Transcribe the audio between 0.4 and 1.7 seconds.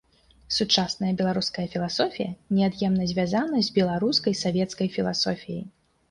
Сучасная беларуская